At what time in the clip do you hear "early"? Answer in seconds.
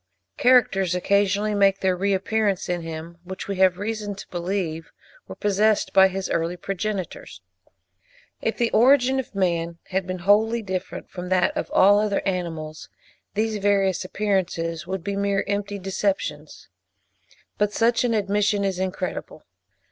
6.31-6.57